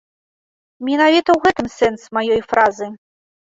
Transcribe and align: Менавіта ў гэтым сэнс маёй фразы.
Менавіта 0.87 1.29
ў 1.35 1.39
гэтым 1.45 1.67
сэнс 1.77 2.01
маёй 2.19 2.41
фразы. 2.51 2.93